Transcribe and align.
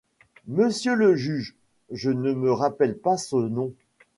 Monsieur 0.47 0.95
le 0.95 1.15
juge, 1.15 1.55
je 1.91 2.09
ne 2.09 2.33
me 2.33 2.51
rappelle 2.51 2.97
pas 2.97 3.17
ce 3.17 3.35
nom. 3.35 3.71